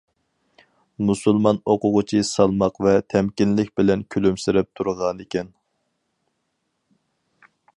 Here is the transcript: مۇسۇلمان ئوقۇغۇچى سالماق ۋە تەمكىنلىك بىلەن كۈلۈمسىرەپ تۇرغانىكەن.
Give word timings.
مۇسۇلمان 1.09 1.59
ئوقۇغۇچى 1.73 2.21
سالماق 2.29 2.81
ۋە 2.87 2.93
تەمكىنلىك 3.15 3.69
بىلەن 3.81 4.05
كۈلۈمسىرەپ 4.15 4.71
تۇرغانىكەن. 4.81 5.55